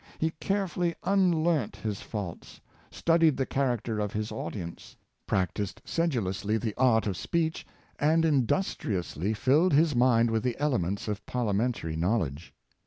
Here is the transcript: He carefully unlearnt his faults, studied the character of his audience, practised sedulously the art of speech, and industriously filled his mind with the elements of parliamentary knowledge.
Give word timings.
He 0.17 0.31
carefully 0.39 0.95
unlearnt 1.03 1.75
his 1.75 2.01
faults, 2.01 2.59
studied 2.89 3.37
the 3.37 3.45
character 3.45 3.99
of 3.99 4.13
his 4.13 4.31
audience, 4.31 4.95
practised 5.27 5.79
sedulously 5.85 6.57
the 6.57 6.73
art 6.75 7.05
of 7.05 7.15
speech, 7.15 7.67
and 7.99 8.25
industriously 8.25 9.35
filled 9.35 9.73
his 9.73 9.95
mind 9.95 10.31
with 10.31 10.41
the 10.41 10.57
elements 10.57 11.07
of 11.07 11.23
parliamentary 11.27 11.95
knowledge. 11.95 12.51